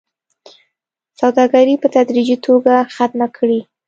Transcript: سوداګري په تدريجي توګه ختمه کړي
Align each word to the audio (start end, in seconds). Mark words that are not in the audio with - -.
سوداګري 1.19 1.75
په 1.81 1.87
تدريجي 1.95 2.37
توګه 2.45 2.73
ختمه 2.95 3.27
کړي 3.37 3.59